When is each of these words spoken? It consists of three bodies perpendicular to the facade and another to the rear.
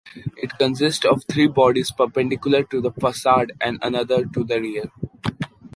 It 0.35 0.57
consists 0.57 1.05
of 1.05 1.23
three 1.25 1.45
bodies 1.45 1.91
perpendicular 1.91 2.63
to 2.63 2.81
the 2.81 2.89
facade 2.91 3.51
and 3.61 3.77
another 3.83 4.25
to 4.25 4.43
the 4.43 4.59
rear. 4.59 4.91